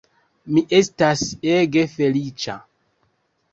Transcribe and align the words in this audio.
Mi 0.55 0.63
estas 0.77 1.27
ege 1.57 1.85
feliĉa! 1.93 2.59